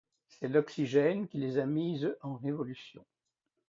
[0.29, 3.05] C’est l’oxygène qui les a mises en révolution!